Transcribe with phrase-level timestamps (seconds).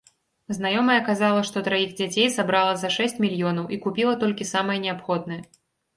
[0.57, 5.41] Знаёмая казала, што траіх дзяцей сабрала за шэсць мільёнаў і купіла толькі самае неабходнае.